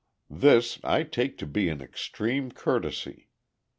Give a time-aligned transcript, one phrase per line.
[0.31, 3.29] This I take to be an extreme courtesy.